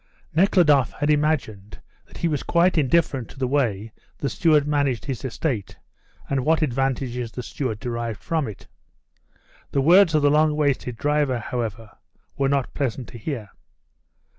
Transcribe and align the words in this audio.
Nekhludoff 0.33 0.93
had 0.93 1.11
imagined 1.11 1.79
that 2.07 2.17
he 2.17 2.27
was 2.27 2.41
quite 2.41 2.75
indifferent 2.75 3.29
to 3.29 3.37
the 3.37 3.45
way 3.45 3.93
the 4.17 4.31
steward 4.31 4.65
managed 4.65 5.05
his 5.05 5.23
estate, 5.23 5.77
and 6.27 6.43
what 6.43 6.63
advantages 6.63 7.31
the 7.31 7.43
steward 7.43 7.79
derived 7.79 8.19
from 8.23 8.47
it. 8.47 8.65
The 9.69 9.81
words 9.81 10.15
of 10.15 10.23
the 10.23 10.31
long 10.31 10.55
waisted 10.55 10.97
driver, 10.97 11.37
however, 11.37 11.91
were 12.35 12.49
not 12.49 12.73
pleasant 12.73 13.09
to 13.09 13.19
hear. 13.19 13.51